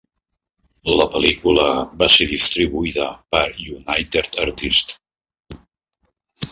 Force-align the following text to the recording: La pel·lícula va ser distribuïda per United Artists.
La 0.99 1.05
pel·lícula 1.15 1.65
va 2.01 2.09
ser 2.15 2.29
distribuïda 2.33 3.07
per 3.37 3.45
United 3.69 4.43
Artists. 4.49 5.63